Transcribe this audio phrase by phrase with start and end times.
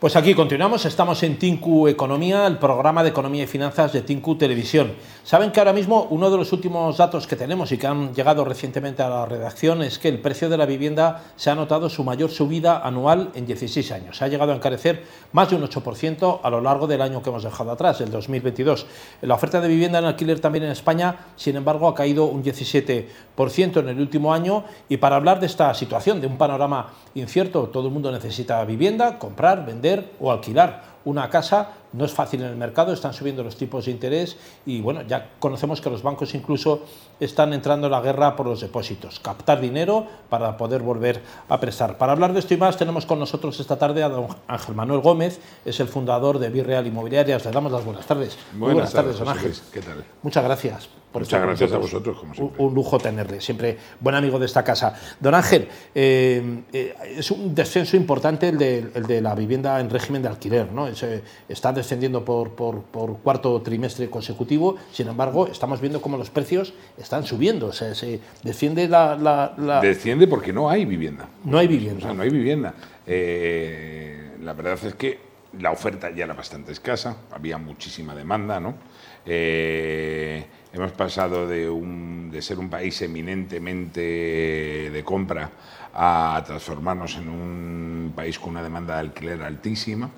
[0.00, 4.36] Pues aquí continuamos, estamos en Tinku Economía, el programa de economía y finanzas de Tinku
[4.36, 4.92] Televisión.
[5.24, 8.44] Saben que ahora mismo uno de los últimos datos que tenemos y que han llegado
[8.44, 12.04] recientemente a la redacción es que el precio de la vivienda se ha notado su
[12.04, 14.22] mayor subida anual en 16 años.
[14.22, 17.42] Ha llegado a encarecer más de un 8% a lo largo del año que hemos
[17.42, 18.86] dejado atrás, el 2022.
[19.22, 23.80] La oferta de vivienda en alquiler también en España, sin embargo, ha caído un 17%
[23.80, 27.88] en el último año y para hablar de esta situación, de un panorama incierto, todo
[27.88, 29.87] el mundo necesita vivienda, comprar, vender
[30.20, 33.92] o alquilar una casa no es fácil en el mercado, están subiendo los tipos de
[33.92, 36.82] interés y bueno, ya conocemos que los bancos incluso
[37.18, 41.96] están entrando en la guerra por los depósitos, captar dinero para poder volver a prestar.
[41.96, 45.00] Para hablar de esto y más tenemos con nosotros esta tarde a don Ángel Manuel
[45.00, 47.44] Gómez, es el fundador de Virreal Inmobiliarias.
[47.44, 48.36] Le damos las buenas tardes.
[48.52, 49.54] Buenas, tardes, don Ángel.
[49.72, 50.04] ¿Qué tal?
[50.22, 50.88] Muchas gracias.
[51.12, 52.62] Por Muchas gracias a vosotros, como siempre.
[52.62, 54.94] Un, lujo tenerle, siempre buen amigo de esta casa.
[55.18, 60.28] Don Ángel, eh, eh, es un descenso importante el de, la vivienda en régimen de
[60.28, 60.86] alquiler, ¿no?
[61.48, 62.50] Está descendiendo por,
[63.22, 67.72] cuarto trimestre consecutivo, sin embargo, estamos viendo cómo los precios están subiendo.
[67.72, 71.28] se defiende la, Desciende porque no hay vivienda.
[71.44, 71.98] No hay vivienda.
[71.98, 72.74] O sea, no hay vivienda.
[73.06, 75.18] Eh, la verdad es que
[75.58, 78.74] la oferta ya era bastante escasa, había muchísima demanda, ¿no?
[79.24, 85.50] Eh, hemos pasado de, un, de ser un país eminentemente de compra
[85.94, 90.10] a transformarnos en un país con una demanda de alquiler altísima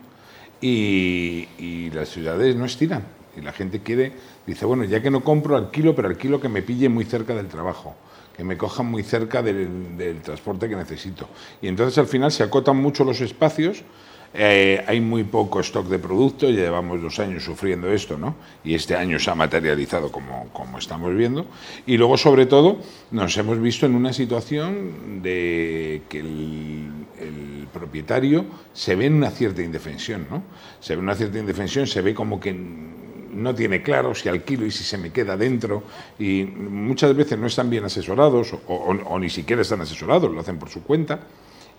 [0.60, 3.04] y, las ciudades no estiran.
[3.36, 4.12] Y la gente quiere,
[4.46, 7.46] dice, bueno, ya que no compro, alquilo, pero alquilo que me pille muy cerca del
[7.46, 7.94] trabajo,
[8.36, 11.28] que me cojan muy cerca del, del transporte que necesito.
[11.62, 13.84] Y entonces al final se acotan mucho los espacios
[14.32, 18.36] eh, hay muy poco stock de producto, ya llevamos dos años sufriendo esto, ¿no?
[18.62, 21.46] Y este año se ha materializado como, como estamos viendo.
[21.86, 22.78] Y luego, sobre todo,
[23.10, 29.30] nos hemos visto en una situación de que el, el propietario se ve en una
[29.30, 30.44] cierta indefensión, ¿no?
[30.78, 34.64] Se ve en una cierta indefensión, se ve como que no tiene claro si alquilo
[34.64, 35.82] y si se me queda dentro
[36.18, 40.58] y muchas veces no están bien asesorados o, o ni siquiera están asesorados, lo hacen
[40.58, 41.20] por su cuenta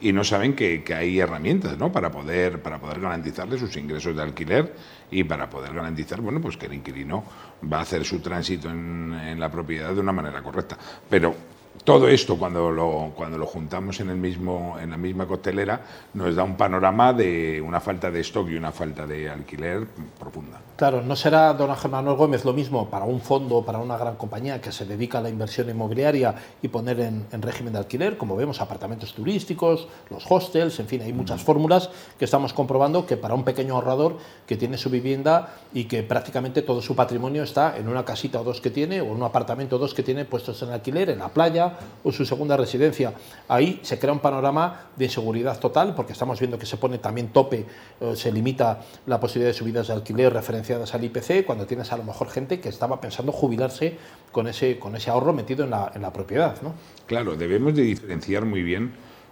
[0.01, 1.91] y no saben que, hay herramientas ¿no?
[1.91, 4.75] para, poder, para poder garantizarle sus ingresos de alquiler
[5.11, 7.23] y para poder garantizar bueno, pues que el inquilino
[7.71, 10.77] va a hacer su tránsito en, en la propiedad de una manera correcta.
[11.09, 11.35] Pero
[11.83, 15.81] todo esto cuando lo, cuando lo juntamos en, el mismo, en la misma costelera
[16.13, 19.87] nos da un panorama de una falta de stock y una falta de alquiler
[20.19, 20.59] profunda.
[20.75, 24.15] Claro, no será, don Ángel Manuel Gómez, lo mismo para un fondo, para una gran
[24.15, 28.35] compañía que se dedica a la inversión inmobiliaria y poner en, régimen de alquiler, como
[28.35, 33.33] vemos, apartamentos turísticos, los hostels, en fin, hay muchas fórmulas que estamos comprobando que para
[33.33, 34.17] un pequeño ahorrador
[34.47, 38.43] que tiene su vivienda y que prácticamente todo su patrimonio está en una casita o
[38.43, 41.29] dos que tiene, o un apartamento o dos que tiene puestos en alquiler, en la
[41.29, 41.60] playa,
[42.03, 43.13] o su segunda residencia.
[43.47, 47.29] Ahí se crea un panorama de inseguridad total porque estamos viendo que se pone también
[47.29, 47.65] tope,
[47.99, 51.97] eh, se limita la posibilidad de subidas de alquiler referenciadas al IPC cuando tienes a
[51.97, 53.97] lo mejor gente que estaba pensando jubilarse
[54.31, 56.61] con ese, con ese ahorro metido en la, en la propiedad.
[56.61, 56.73] ¿no?
[57.05, 58.91] Claro, debemos de diferenciar muy bien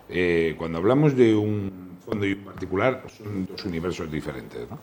[0.10, 4.70] eh, cuando hablamos de un fondo y un particular son dos universos diferentes.
[4.70, 4.80] ¿no?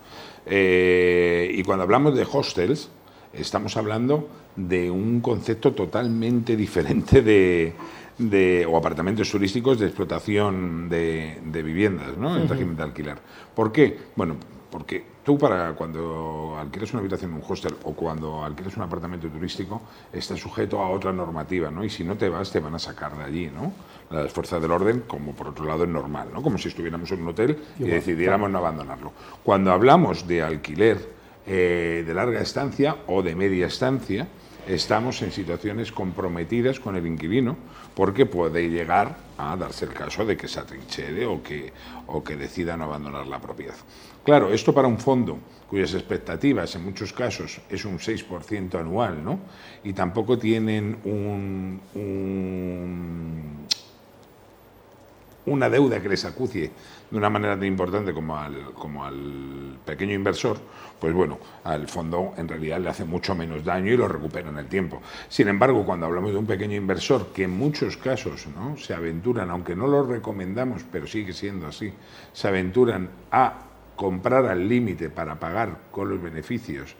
[0.46, 2.88] Eh, y cuando hablamos de hostels,
[3.38, 12.16] estamos hablando de un concepto totalmente diferente de, o apartamentos turísticos de explotación de, viviendas,
[12.16, 12.36] ¿no?
[12.36, 13.18] En régimen de alquiler.
[13.54, 13.98] ¿Por qué?
[14.16, 14.36] Bueno,
[14.70, 19.28] porque tú para cuando alquiles una habitación en un hostel o cuando alquiles un apartamento
[19.28, 19.82] turístico
[20.12, 21.84] estás sujeto a otra normativa, ¿no?
[21.84, 23.72] Y si no te vas te van a sacar de allí, ¿no?
[24.10, 26.42] Las fuerzas del orden, como por otro lado es normal, ¿no?
[26.42, 29.12] Como si estuviéramos en un hotel y decidiéramos no abandonarlo.
[29.42, 31.15] Cuando hablamos de alquiler
[31.46, 34.26] eh, de larga estancia o de media estancia,
[34.66, 37.56] estamos en situaciones comprometidas con el inquilino
[37.94, 41.72] porque puede llegar a darse el caso de que se atrinchere o que,
[42.08, 43.76] o que decida no abandonar la propiedad.
[44.24, 49.40] Claro, esto para un fondo cuyas expectativas en muchos casos es un 6% anual, ¿no?
[49.84, 51.80] Y tampoco tienen un,
[55.46, 56.70] una deuda que les acucie
[57.10, 60.58] de una manera tan importante como al, como al pequeño inversor,
[61.00, 64.58] pues bueno, al fondo en realidad le hace mucho menos daño y lo recupera en
[64.58, 65.00] el tiempo.
[65.28, 68.76] Sin embargo, cuando hablamos de un pequeño inversor que en muchos casos ¿no?
[68.76, 71.92] se aventuran, aunque no lo recomendamos, pero sigue siendo así,
[72.32, 73.54] se aventuran a
[73.94, 76.96] comprar al límite para pagar con los beneficios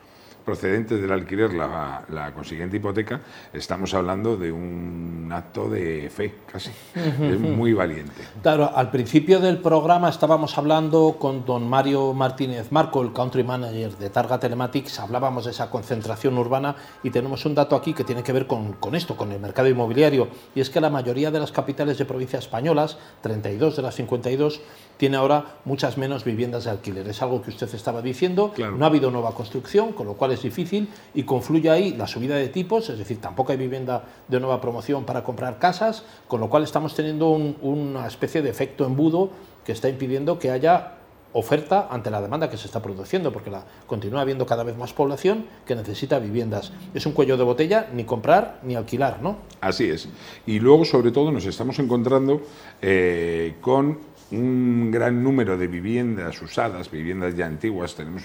[0.46, 3.20] procedentes del alquiler la, la, consiguiente hipoteca,
[3.52, 6.70] estamos hablando de un acto de fe, casi.
[6.94, 8.22] Es muy valiente.
[8.42, 13.96] Claro, al principio del programa estábamos hablando con don Mario Martínez Marco, el country manager
[13.98, 18.22] de Targa Telematics, hablábamos de esa concentración urbana y tenemos un dato aquí que tiene
[18.22, 21.40] que ver con, con esto, con el mercado inmobiliario, y es que la mayoría de
[21.40, 24.60] las capitales de provincias españolas, 32 de las 52,
[24.96, 27.06] tiene ahora muchas menos viviendas de alquiler.
[27.08, 30.42] Es algo que usted estaba diciendo, no ha habido nueva construcción, con lo cual es
[30.42, 34.60] difícil y confluye ahí la subida de tipos, es decir, tampoco hay vivienda de nueva
[34.60, 39.30] promoción para comprar casas, con lo cual estamos teniendo una especie de efecto embudo
[39.64, 40.92] que está impidiendo que haya
[41.32, 44.94] oferta ante la demanda que se está produciendo, porque la, continúa habiendo cada vez más
[44.94, 46.72] población que necesita viviendas.
[46.94, 49.36] Es un cuello de botella, ni comprar ni alquilar, ¿no?
[49.60, 50.08] Así es.
[50.46, 52.40] Y luego, sobre todo, nos estamos encontrando
[52.80, 53.98] eh, con
[54.30, 57.94] un gran número de viviendas usadas, viviendas ya antiguas.
[57.94, 58.22] Tenemos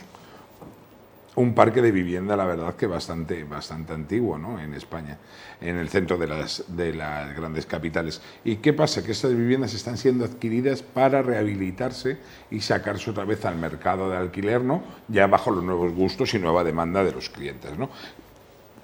[1.36, 4.60] un parque de vivienda, la verdad que bastante, bastante antiguo ¿no?
[4.60, 5.18] en España,
[5.62, 8.22] en el centro de las, de las grandes capitales.
[8.44, 9.04] ¿Y qué pasa?
[9.04, 12.18] Que estas viviendas están siendo adquiridas para rehabilitarse
[12.50, 14.84] y sacarse otra vez al mercado de alquiler, ¿no?
[15.08, 17.78] ya bajo los nuevos gustos y nueva demanda de los clientes.
[17.78, 17.90] ¿no?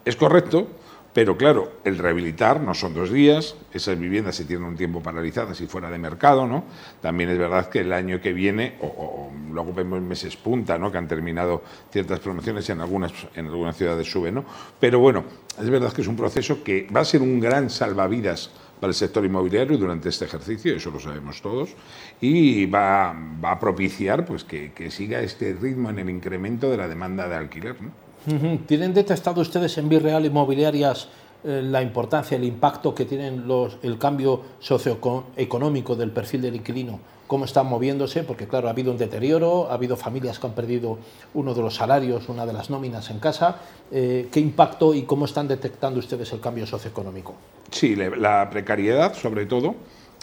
[0.06, 0.68] Es correcto
[1.18, 5.60] pero claro, el rehabilitar no son dos días, esas viviendas se tienen un tiempo paralizadas
[5.62, 6.66] y fuera de mercado, ¿no?
[7.02, 10.92] También es verdad que el año que viene, o, luego vemos meses punta, ¿no?
[10.92, 14.46] Que han terminado ciertas promociones y en algunas, en algunas ciudades suben, ¿no?
[14.80, 15.24] Pero bueno,
[15.60, 18.94] es verdad que es un proceso que va a ser un gran salvavidas para el
[18.94, 21.72] sector inmobiliario durante este ejercicio, eso lo sabemos todos,
[22.22, 26.78] y va, va a propiciar pues, que, que, siga este ritmo en el incremento de
[26.78, 27.82] la demanda de alquiler.
[27.82, 28.07] ¿no?
[28.66, 31.08] ¿Tienen detectado ustedes en Virreal Inmobiliarias
[31.46, 37.00] eh, la importancia, el impacto que tienen los, el cambio socioeconómico del perfil del inquilino?
[37.26, 38.24] ¿Cómo están moviéndose?
[38.24, 40.98] Porque claro, ha habido un deterioro, ha habido familias que han perdido
[41.36, 43.60] uno de los salarios, una de las nóminas en casa.
[43.92, 47.34] Eh, ¿Qué impacto y cómo están detectando ustedes el cambio socioeconómico?
[47.72, 49.76] Sí, la precariedad sobre todo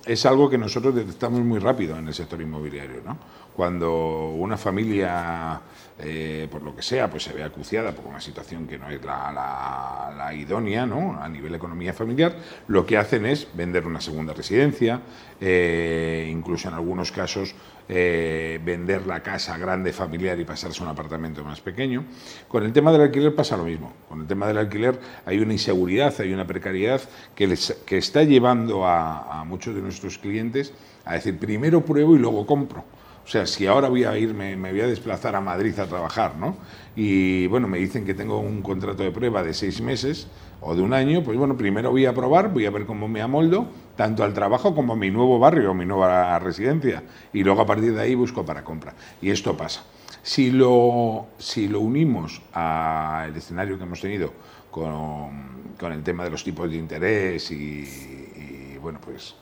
[0.06, 3.00] es algo que nosotros detectamos muy rápido en el sector inmobiliario.
[3.04, 3.18] ¿no?
[3.54, 5.60] Cuando una familia,
[5.98, 9.02] eh, por lo que sea, pues se ve acuciada por una situación que no es
[9.04, 11.20] la, idónea ¿no?
[11.20, 12.36] a nivel economía familiar,
[12.68, 15.00] lo que hacen es vender una segunda residencia,
[15.40, 17.54] eh, incluso en algunos casos
[17.88, 22.04] eh, vender la casa grande familiar y pasarse a un apartamento más pequeño.
[22.48, 23.92] Con el tema del alquiler pasa lo mismo.
[24.08, 27.00] Con el tema del alquiler hay una inseguridad, hay una precariedad
[27.34, 30.72] que, les, que está llevando a, a muchos de nuestros clientes
[31.04, 32.84] a decir primero pruebo y luego compro.
[33.24, 36.36] O sea, si ahora voy a irme, me voy a desplazar a Madrid a trabajar,
[36.36, 36.56] ¿no?
[36.94, 40.26] Y bueno, me dicen que tengo un contrato de prueba de seis meses
[40.60, 43.22] o de un año, pues bueno, primero voy a probar, voy a ver cómo me
[43.22, 43.66] amoldo,
[43.96, 47.94] tanto al trabajo como a mi nuevo barrio, mi nueva residencia, y luego a partir
[47.94, 48.94] de ahí busco para compra.
[49.22, 49.84] Y esto pasa.
[50.22, 54.32] Si lo, si lo unimos al escenario que hemos tenido
[54.70, 59.34] con, con, el tema de los tipos de interés y, y bueno, pues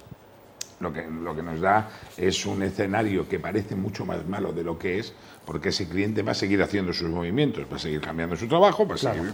[0.83, 4.65] lo que, lo que nos da es un escenario que parece mucho más malo de
[4.65, 5.15] lo que es,
[5.47, 8.87] porque ese cliente va a seguir haciendo sus movimientos, va a seguir cambiando su trabajo,
[8.87, 9.33] va a seguir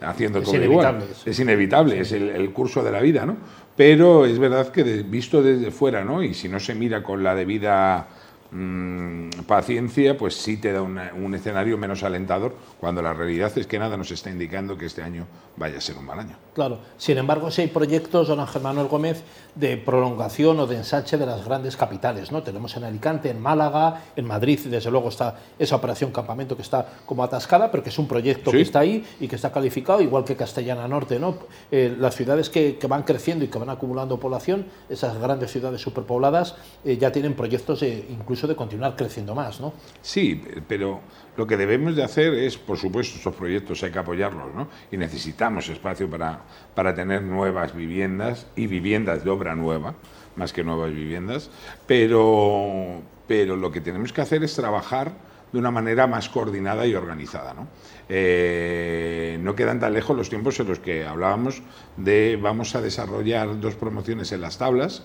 [0.00, 1.04] haciendo todo igual.
[1.24, 3.36] Es inevitable, es el, el, curso de la vida, ¿no?
[3.76, 6.22] Pero es verdad que visto desde fuera, ¿no?
[6.22, 8.08] Y si no se mira con la debida
[8.50, 13.78] Mm, paciencia, pues sí te da un escenario menos alentador, cuando la realidad es que
[13.78, 16.36] nada nos está indicando que este año vaya a ser un mal año.
[16.54, 19.22] Claro, sin embargo, si hay proyectos, don Ángel Manuel Gómez,
[19.54, 22.42] de prolongación o de ensanche de las grandes capitales, ¿no?
[22.42, 26.86] Tenemos en Alicante, en Málaga, en Madrid, desde luego está esa operación campamento que está
[27.04, 30.24] como atascada, pero que es un proyecto que está ahí y que está calificado, igual
[30.24, 31.36] que Castellana Norte, ¿no?
[31.70, 35.80] Eh, las ciudades que, que, van creciendo y que van acumulando población, esas grandes ciudades
[35.80, 38.06] superpobladas, eh, ya tienen proyectos de,
[38.46, 39.72] de continuar creciendo más, ¿no?
[40.02, 41.00] Sí, pero
[41.36, 44.68] lo que debemos de hacer es, por supuesto, estos proyectos hay que apoyarlos, ¿no?
[44.92, 46.40] Y necesitamos espacio para,
[46.74, 49.94] para tener nuevas viviendas y viviendas de obra nueva,
[50.36, 51.50] más que nuevas viviendas,
[51.86, 55.12] pero, pero lo que tenemos que hacer es trabajar
[55.52, 57.54] de una manera más coordinada y organizada.
[57.54, 57.68] ¿no?
[58.08, 61.62] Eh, no quedan tan lejos los tiempos en los que hablábamos
[61.96, 65.04] de vamos a desarrollar dos promociones en las tablas,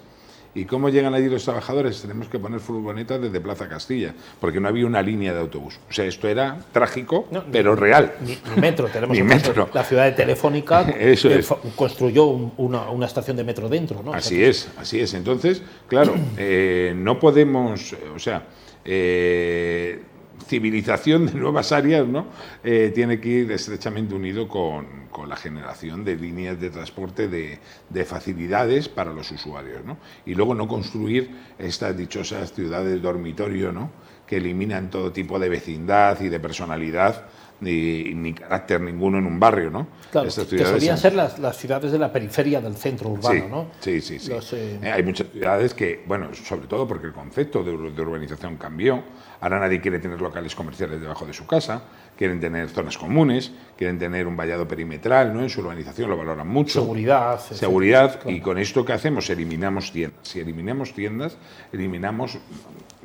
[0.56, 2.02] ¿Y cómo llegan allí los trabajadores?
[2.02, 5.80] Tenemos que poner furgonetas desde Plaza Castilla, porque no había una línea de autobús.
[5.90, 8.14] O sea, esto era trágico, pero real.
[8.22, 9.70] Ni, metro, tenemos ni metro.
[9.74, 11.30] la ciudad de Telefónica Eso
[11.76, 14.04] construyó una, estación de metro dentro.
[14.04, 14.14] ¿no?
[14.14, 15.14] Así es, así es.
[15.16, 18.44] Entonces, claro, eh, no podemos, o sea,
[18.86, 20.02] eh,
[20.46, 22.28] civilización de nuevas áreas ¿no?
[22.64, 28.90] Eh, tiene que ir estrechamente unido con, la generación de líneas de transporte de, facilidades
[28.90, 29.86] para los usuarios.
[29.86, 29.98] ¿no?
[30.26, 33.92] Y luego no construir estas dichosas ciudades dormitorio ¿no?
[34.28, 37.26] que eliminan todo tipo de vecindad y de personalidad
[37.62, 39.88] ni, ni carácter ninguno en un barrio, ¿no?
[40.12, 43.44] Claro, Estas que solían ser las, las ciudades de la periferia del centro urbano, sí,
[43.50, 43.68] ¿no?
[43.80, 44.30] Sí, sí, sí.
[44.30, 47.94] Los, eh, Eh, hay muchas ciudades que, bueno, sobre todo porque el concepto de, ur-
[47.94, 49.02] de urbanización cambió.
[49.42, 51.82] Ahora nadie quiere tener locales comerciales debajo de su casa,
[52.18, 55.42] quieren tener zonas comunes, quieren tener un vallado perimetral, ¿no?
[55.42, 56.80] En su urbanización lo valoran mucho.
[56.82, 57.34] Seguridad.
[57.36, 57.58] etcétera.
[57.60, 58.20] Seguridad.
[58.22, 58.32] Claro.
[58.38, 60.20] Y con esto que hacemos, eliminamos tiendas.
[60.28, 61.38] Si eliminamos tiendas,
[61.74, 62.38] eliminamos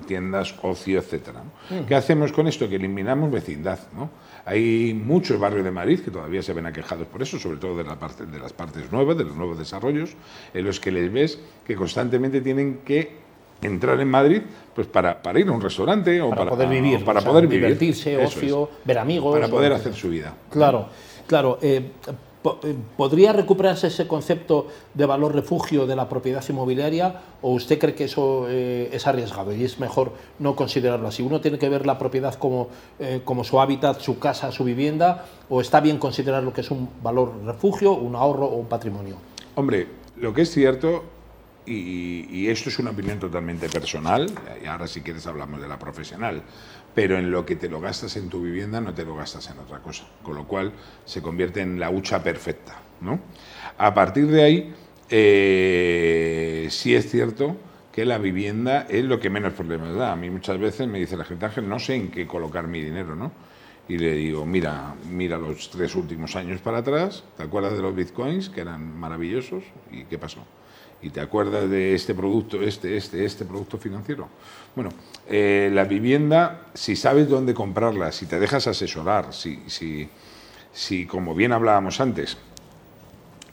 [0.07, 1.43] tiendas, ocio, etcétera.
[1.71, 1.87] ¿no?
[1.87, 2.69] ¿Qué hacemos con esto?
[2.69, 3.79] Que eliminamos vecindad.
[3.97, 4.11] ¿no?
[4.49, 7.85] Hay muchos barrios de Madrid que todavía se ven aquejados por eso, sobre todo de,
[7.85, 10.15] la parte, de las partes nuevas, de los nuevos desarrollos,
[10.55, 13.13] en los que les ves que constantemente tienen que
[13.61, 14.41] entrar en Madrid
[14.75, 17.23] pues para, para ir a un restaurante o para, para, poder vivir, o para o
[17.23, 17.67] sea, poder vivir.
[17.67, 18.37] divertirse, es.
[18.37, 19.35] ocio, ver amigos.
[19.35, 20.33] para poder hacer su vida.
[20.51, 20.89] Claro,
[21.27, 21.59] claro.
[21.61, 21.83] eh,
[22.97, 28.05] ¿Podría recuperarse ese concepto de valor refugio de la propiedad inmobiliaria o usted cree que
[28.05, 31.23] eso eh, es arriesgado y es mejor no considerarlo así?
[31.23, 35.27] ¿Uno tiene que ver la propiedad como, eh, como su hábitat, su casa, su vivienda
[35.49, 39.17] o está bien considerar lo que es un valor refugio, un ahorro o un patrimonio?
[39.55, 39.87] Hombre,
[40.17, 41.03] lo que es cierto,
[41.69, 44.27] y, esto es una opinión totalmente personal,
[44.63, 46.43] y ahora si quieres hablamos de la profesional,
[46.95, 49.59] pero en lo que te lo gastas en tu vivienda no te lo gastas en
[49.59, 50.73] otra cosa, con lo cual
[51.05, 52.81] se convierte en la hucha perfecta.
[53.01, 53.21] ¿no?
[53.77, 54.75] A partir de ahí,
[55.11, 57.57] eh, sí es cierto
[57.93, 60.13] que la vivienda es lo que menos problemas da.
[60.13, 62.81] A mí muchas veces me dice la gente, Ángel, no sé en qué colocar mi
[62.81, 63.33] dinero, ¿no?
[63.89, 67.95] Y le digo, mira, mira los tres últimos años para atrás, ¿te acuerdas de los
[67.95, 69.65] bitcoins que eran maravillosos?
[69.91, 70.45] ¿Y qué pasó?
[71.01, 74.29] ¿Y te acuerdas de este producto, este, este, este producto financiero?
[74.75, 74.91] Bueno,
[75.29, 80.09] eh, la vivienda, si sabes dónde comprarla, si te dejas asesorar, si, si,
[80.73, 82.37] si como bien hablábamos antes,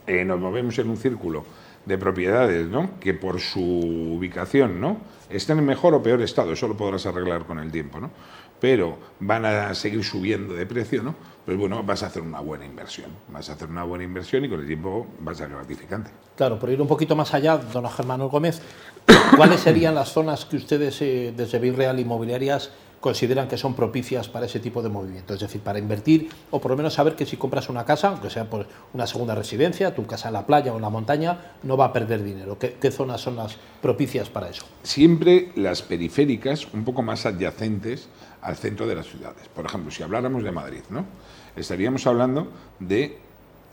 [0.06, 1.44] eh, nos movemos en un círculo
[1.84, 2.98] de propiedades, ¿no?
[2.98, 4.98] Que por su ubicación, ¿no?
[5.30, 8.10] Estén en mejor o peor estado, eso lo podrás arreglar con el tiempo, ¿no?
[8.60, 11.14] Pero van a seguir subiendo de precio, ¿no?
[11.46, 14.48] Pues bueno, vas a hacer una buena inversión, vas a hacer una buena inversión y
[14.48, 16.10] con el tiempo va a ser gratificante.
[16.34, 18.60] Claro, por ir un poquito más allá, don Manuel Gómez,
[19.36, 24.46] ¿cuáles serían las zonas que ustedes eh, desde Virreal Inmobiliarias consideran que son propicias para
[24.46, 25.34] ese tipo de movimiento?
[25.34, 28.28] Es decir, para invertir o por lo menos saber que si compras una casa, aunque
[28.28, 31.76] sea por una segunda residencia, tu casa en la playa o en la montaña, no
[31.76, 32.58] va a perder dinero.
[32.58, 34.64] ¿Qué, qué zonas son las propicias para eso?
[34.82, 38.08] Siempre las periféricas un poco más adyacentes
[38.46, 39.48] al centro de las ciudades.
[39.48, 41.04] Por ejemplo, si habláramos de Madrid, ¿no?
[41.56, 43.18] Estaríamos hablando de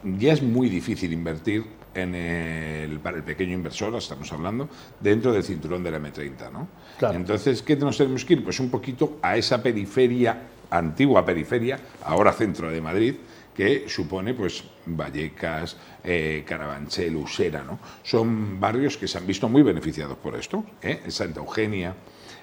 [0.03, 1.63] ya es muy difícil invertir
[1.93, 4.67] en el, para el pequeño inversor, estamos hablando,
[4.99, 6.51] dentro del cinturón de la M30.
[6.51, 6.67] ¿no?
[6.97, 7.15] Claro.
[7.15, 8.43] Entonces, ¿qué nos tenemos que ir?
[8.43, 13.15] Pues un poquito a esa periferia, antigua periferia, ahora centro de Madrid,
[13.55, 17.77] que supone pues Vallecas, eh, Carabanchel, Usera, ¿no?
[18.01, 21.03] Son barrios que se han visto muy beneficiados por esto, ¿eh?
[21.09, 21.93] Santa Eugenia,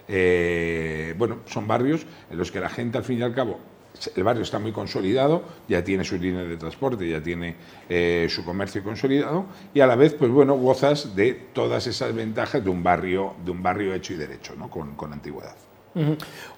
[0.08, 3.58] eh, bueno, son barrios en los que la gente al fin y al cabo
[4.14, 7.56] el barrio está muy consolidado, ya tiene sus líneas de transporte, ya tiene
[7.88, 12.62] eh, su comercio consolidado y a la vez, pues bueno, gozas de todas esas ventajas
[12.64, 14.70] de un barrio, de un barrio hecho y derecho, ¿no?
[14.70, 15.54] con, con antigüedad.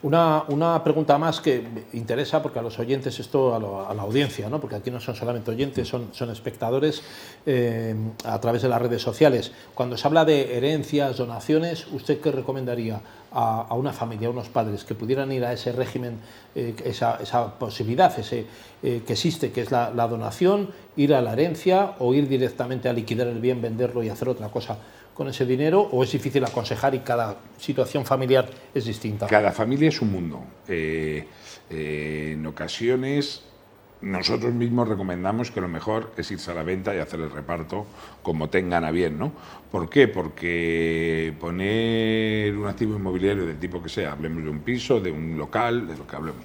[0.03, 4.03] Una, una pregunta más que interesa, porque a los oyentes, esto a, lo- a la
[4.03, 4.61] audiencia, ¿no?
[4.61, 7.03] porque aquí no son solamente oyentes, son, son espectadores
[7.47, 9.53] eh, a través de las redes sociales.
[9.75, 13.01] Cuando se habla de herencias, donaciones, ¿usted qué recomendaría
[13.33, 16.19] a, a una familia, a unos padres que pudieran ir a ese régimen,
[16.55, 18.45] eh, esa, esa posibilidad ese,
[18.83, 22.93] eh, que existe, que es la donación, ir a la herencia o ir directamente a
[22.93, 24.77] liquidar el bien, venderlo y hacer otra cosa
[25.14, 25.81] con ese dinero?
[25.81, 29.26] ¿O es difícil aconsejar y cada situación familiar es distinta?
[29.26, 30.42] Cada familia es un mundo.
[30.69, 31.26] Eh,
[31.71, 33.42] eh, en ocasiones
[34.02, 37.87] nosotros mismos recomendamos que lo mejor es irse a la venta y hacer el reparto
[38.23, 39.33] como tengan a bien, ¿no?
[39.71, 40.09] ¿Por qué?
[40.09, 45.38] Porque poner un activo inmobiliario del tipo que sea, hablemos de un piso, de un
[45.38, 46.45] local, de lo que hablemos,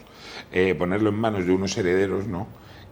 [0.52, 2.48] eh, ponerlo en manos de unos herederos, ¿no?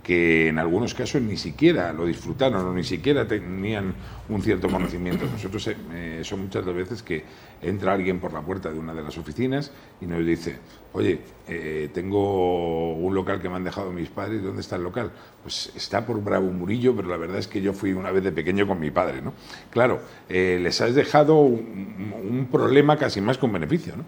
[0.05, 3.95] Que en algunos casos ni siquiera lo disfrutaron o ni siquiera tenían
[4.29, 5.25] un cierto conocimiento.
[5.25, 7.23] Nosotros, eh, eh, son muchas las veces que
[7.59, 10.57] entra alguien por la puerta de una de las oficinas y nos dice,
[10.93, 15.11] oye, eh, tengo un local que me han dejado mis padres, ¿dónde está el local?
[15.41, 18.31] Pues está por Bravo Murillo, pero la verdad es que yo fui una vez de
[18.31, 19.33] pequeño con mi padre, ¿no?
[19.71, 24.03] Claro, eh, les has dejado un, un problema casi más que un beneficio, ¿no?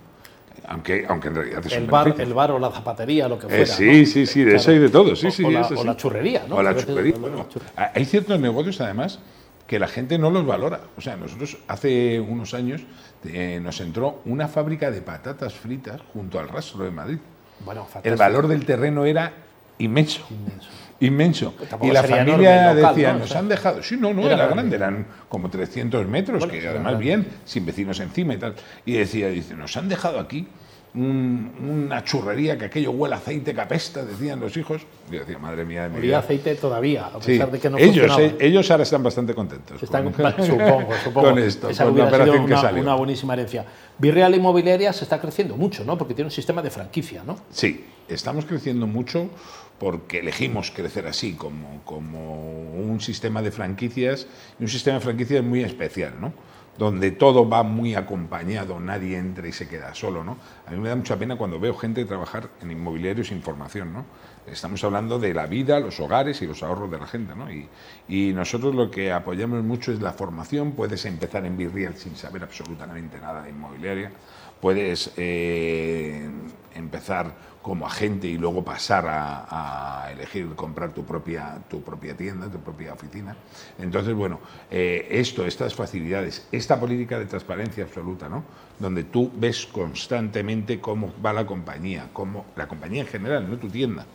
[0.67, 2.27] Aunque, aunque en realidad es el un bar, beneficio.
[2.27, 3.65] el bar o la zapatería, lo que Eh, fuera.
[3.67, 4.05] sí, ¿no?
[4.05, 5.85] sí, sí, de eso hay de todo, sí, O- sí, o, la, eso o sí.
[5.85, 6.55] la churrería, ¿no?
[6.55, 7.15] O la churrería.
[7.17, 7.45] bueno,
[7.93, 9.19] hay ciertos negocios, además,
[9.67, 10.79] que la gente no los valora.
[10.97, 12.81] O sea, nosotros hace unos años
[13.25, 17.17] eh, nos entró una fábrica de patatas fritas junto al rastro de Madrid.
[17.65, 19.33] Bueno, El valor del terreno era
[19.79, 20.25] inmenso.
[20.29, 20.69] Inmenso.
[20.99, 21.53] Inmenso.
[21.81, 23.15] Y la familia local, decía, ¿no?
[23.17, 23.83] O nos sea, han dejado.
[23.83, 24.75] Sí, no, no, era era, grande.
[24.75, 28.55] eran como 300 metros, Bueno, que además bien, sin vecinos encima y tal.
[28.85, 30.47] Y decía, dice, nos han dejado aquí
[30.95, 34.81] una churrería que aquello huele a aceite capesta, decían los hijos.
[35.11, 37.33] Yo decía, madre mía de mi Olía aceite todavía, a Sí.
[37.33, 39.83] pesar de que no ellos, eh, ellos ahora están bastante contentos.
[39.83, 41.29] Están- con, supongo, supongo.
[41.29, 42.81] con esto, Esa con la operación que una, salió.
[42.81, 43.65] una buenísima herencia.
[43.99, 45.97] Virreal Inmobiliaria se está creciendo mucho, ¿no?
[45.97, 47.37] Porque tiene un sistema de franquicia, ¿no?
[47.51, 49.29] Sí, estamos creciendo mucho
[49.79, 54.27] porque elegimos crecer así, como, como un sistema de franquicias,
[54.59, 56.33] y un sistema de franquicias muy especial, ¿no?
[56.77, 60.23] donde todo va muy acompañado, nadie entra y se queda solo.
[60.23, 60.37] ¿no?
[60.67, 63.93] A mí me da mucha pena cuando veo gente trabajar en inmobiliario sin formación.
[63.93, 64.05] ¿no?
[64.45, 67.35] Estamos hablando de la vida, los hogares y los ahorros de la gente.
[67.35, 67.51] ¿no?
[67.51, 67.67] Y,
[68.07, 70.73] y nosotros lo que apoyamos mucho es la formación.
[70.73, 74.11] Puedes empezar en Virreal sin saber absolutamente nada de inmobiliaria.
[74.61, 76.29] Puedes eh,
[76.75, 82.59] empezar como agente y luego pasar a, elegir comprar tu propia, tu propia tienda, tu
[82.59, 83.35] propia oficina.
[83.77, 84.39] Entonces, bueno,
[84.71, 88.45] eh, esto, estas facilidades, esta política de transparencia absoluta, ¿no?
[88.79, 93.67] donde tú ves constantemente cómo va la compañía, cómo, la compañía en general, no tu
[93.67, 94.05] tienda.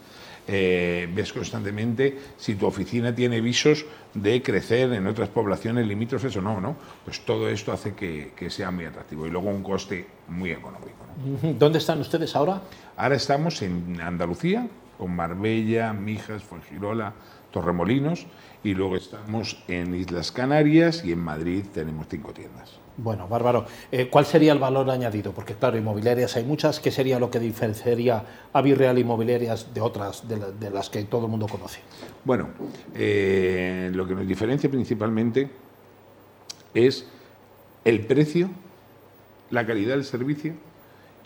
[0.49, 6.43] Eh, ves constantemente si tu oficina tiene visos de crecer en otras poblaciones limítrofes o
[6.43, 6.77] no, ¿no?
[7.05, 11.07] Pues todo esto hace que, que sea muy atractivo y luego un coste muy económico.
[11.59, 12.61] ¿Dónde están ustedes ahora?
[12.97, 14.67] Ahora estamos en Andalucía,
[14.99, 17.13] con Marbella, Mijas, Fuengirola,
[17.53, 18.27] Torremolinos,
[18.65, 22.73] y luego estamos en Islas Canarias y en Madrid tenemos cinco tiendas.
[22.97, 23.67] Bueno, bárbaro.
[23.91, 25.33] Eh, ¿Cuál sería el valor añadido?
[25.33, 26.79] Porque claro, inmobiliarias hay muchas.
[26.79, 31.03] ¿Qué sería lo que diferenciaría a Virreal Inmobiliarias de otras, de, la- de las que
[31.05, 31.81] todo el mundo conoce?
[32.25, 32.49] Bueno,
[32.95, 35.49] eh, lo que nos diferencia principalmente
[36.75, 37.07] es
[37.85, 38.51] el precio,
[39.51, 40.55] la calidad del servicio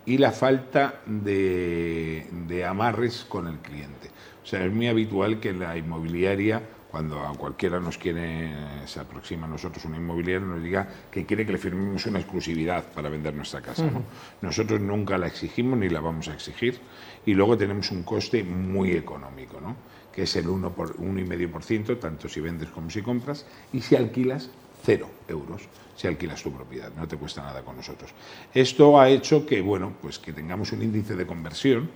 [0.06, 4.10] y la falta de, de amarres con el cliente.
[4.42, 8.52] O sea, es muy habitual que la inmobiliaria, cuando a cualquiera nos quiere,
[8.86, 12.84] se aproxima a nosotros una inmobiliaria, nos diga que quiere que le firmemos una exclusividad
[12.92, 13.84] para vender nuestra casa.
[13.84, 14.04] ¿no?
[14.42, 16.78] Nosotros nunca la exigimos ni la vamos a exigir
[17.26, 19.74] y luego tenemos un coste muy económico, ¿no?
[20.12, 24.48] que es el 1 por, 1,5%, tanto si vendes como si compras, y si alquilas,
[24.86, 25.62] cero euros
[25.96, 28.10] si alquilas tu propiedad, no te cuesta nada con nosotros.
[28.54, 31.90] Esto ha hecho que, bueno, pues que tengamos un índice de conversión,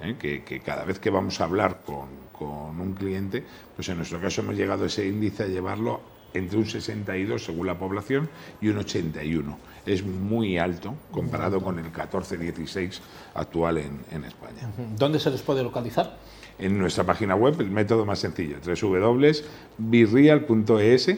[0.00, 0.16] ¿eh?
[0.18, 3.44] que, que cada vez que vamos a hablar con, con un cliente,
[3.76, 6.00] pues en nuestro caso hemos llegado a ese índice a llevarlo
[6.34, 8.28] entre un 62 según la población
[8.60, 9.56] y un 81.
[9.86, 12.98] Es muy alto comparado con el 14-16
[13.34, 14.68] actual en, en España.
[14.98, 16.18] ¿Dónde se les puede localizar?
[16.58, 21.08] En nuestra página web, el método más sencillo, www.birreal.es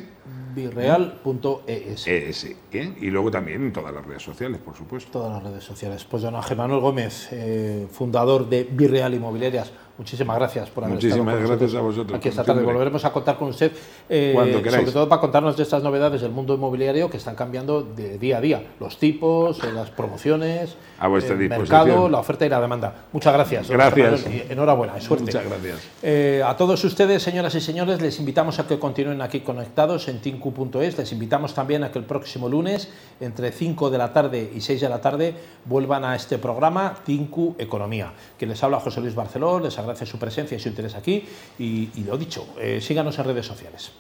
[0.57, 2.07] Virreal.es.
[2.07, 2.95] ES, ¿eh?
[2.99, 5.11] y luego también en todas las redes sociales, por supuesto.
[5.11, 6.05] Todas las redes sociales.
[6.05, 11.49] Pues don Manuel Gómez, eh, fundador de Virreal Inmobiliarias, muchísimas gracias por haber Muchísimas estado
[11.49, 13.73] con gracias a vosotros, Aquí esta tarde volveremos a contar con usted,
[14.09, 14.83] eh, Cuando queráis.
[14.83, 18.39] sobre todo para contarnos de estas novedades del mundo inmobiliario que están cambiando de día
[18.39, 23.07] a día, los tipos, eh, las promociones, A el mercado, la oferta y la demanda.
[23.13, 23.69] Muchas gracias.
[23.69, 24.27] Gracias.
[24.49, 25.27] Enhorabuena, y suerte.
[25.27, 25.89] Muchas gracias.
[26.03, 30.21] Eh, a todos ustedes, señoras y señores, les invitamos a que continúen aquí conectados en
[30.21, 30.99] tinku.es.
[30.99, 32.89] Les invitamos también a que el próximo lunes,
[33.21, 37.55] entre 5 de la tarde y 6 de la tarde, vuelvan a este programa Tinku
[37.59, 38.13] Economía.
[38.39, 41.25] Que les habla José Luis Barceló, les agradece su presencia y su interés aquí.
[41.59, 43.91] Y, y lo dicho, eh, síganos en redes sociales.